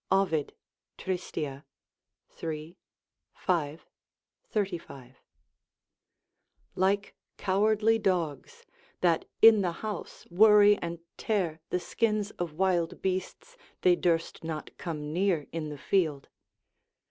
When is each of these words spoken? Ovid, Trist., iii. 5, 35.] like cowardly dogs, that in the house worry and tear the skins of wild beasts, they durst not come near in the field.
Ovid, 0.11 0.55
Trist., 0.97 1.37
iii. 1.37 1.61
5, 3.35 3.85
35.] 4.49 5.15
like 6.73 7.15
cowardly 7.37 7.99
dogs, 7.99 8.65
that 9.01 9.25
in 9.43 9.61
the 9.61 9.71
house 9.85 10.25
worry 10.31 10.75
and 10.81 10.97
tear 11.17 11.59
the 11.69 11.79
skins 11.79 12.31
of 12.39 12.53
wild 12.55 13.03
beasts, 13.03 13.55
they 13.81 13.95
durst 13.95 14.43
not 14.43 14.75
come 14.79 15.13
near 15.13 15.45
in 15.51 15.69
the 15.69 15.77
field. 15.77 16.29